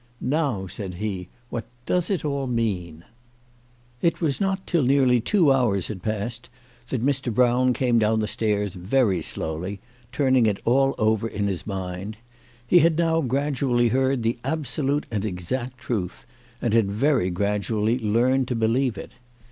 [0.39, 3.05] "Now," said he," what does it all mean?"
[4.01, 6.49] It was not till nearly two hours had passed
[6.89, 7.31] that Mr.
[7.31, 9.79] Brown came down the stairs very slowly,
[10.11, 12.17] turning it all over in his mind.
[12.65, 16.25] He had now gradually heard the absolute and exact truth,
[16.63, 19.11] and had very gradually learned to believe it.